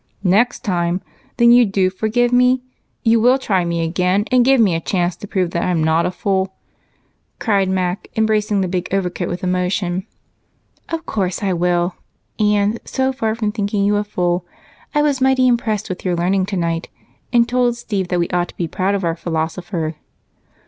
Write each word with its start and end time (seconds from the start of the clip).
"Next 0.23 0.61
time! 0.63 0.99
Then 1.37 1.51
you 1.51 1.63
do 1.63 1.91
forgive 1.91 2.33
me? 2.33 2.63
You 3.03 3.21
will 3.21 3.37
try 3.37 3.63
me 3.63 3.83
again, 3.83 4.25
and 4.31 4.43
give 4.43 4.59
me 4.59 4.73
a 4.73 4.79
chance 4.79 5.15
to 5.17 5.27
prove 5.27 5.51
that 5.51 5.61
I'm 5.61 5.83
not 5.83 6.07
a 6.07 6.11
fool?" 6.11 6.55
cried 7.37 7.69
Mac, 7.69 8.07
embracing 8.15 8.61
the 8.61 8.67
big 8.67 8.89
coat 8.89 9.27
with 9.29 9.43
emotion. 9.43 10.07
"Of 10.89 11.05
course 11.05 11.43
I 11.43 11.53
will, 11.53 11.97
and, 12.39 12.79
so 12.83 13.13
far 13.13 13.35
from 13.35 13.51
thinking 13.51 13.85
you 13.85 13.95
a 13.97 14.03
fool, 14.03 14.43
I 14.95 15.03
was 15.03 15.21
much 15.21 15.37
impressed 15.37 15.87
with 15.87 16.03
your 16.03 16.15
learning 16.15 16.47
tonight 16.47 16.89
and 17.31 17.47
told 17.47 17.77
Steve 17.77 18.07
that 18.07 18.19
we 18.19 18.27
ought 18.29 18.47
to 18.49 18.57
be 18.57 18.67
proud 18.67 18.95
of 18.95 19.03
our 19.03 19.15
philosopher." 19.15 19.97